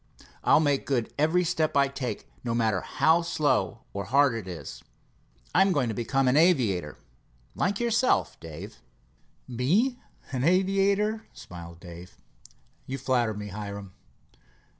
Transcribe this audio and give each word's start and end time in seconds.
"I'll 0.43 0.59
make 0.59 0.87
good 0.87 1.13
every 1.19 1.43
step 1.43 1.77
I 1.77 1.87
take, 1.87 2.27
no 2.43 2.55
matter 2.55 2.81
how 2.81 3.21
slow 3.21 3.81
or 3.93 4.05
hard 4.05 4.33
it 4.33 4.47
is, 4.47 4.83
I'm 5.53 5.71
going 5.71 5.89
to 5.89 5.93
become 5.93 6.27
an 6.27 6.35
aviator, 6.35 6.97
like 7.53 7.79
yourself, 7.79 8.39
Dave." 8.39 8.81
"Me 9.47 9.99
an 10.31 10.43
aviator?" 10.43 11.27
smiled 11.33 11.79
Dave. 11.79 12.17
"You 12.87 12.97
flatter 12.97 13.35
me, 13.35 13.49
Hiram." 13.49 13.93